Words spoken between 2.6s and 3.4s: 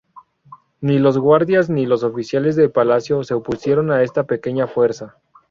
palacio se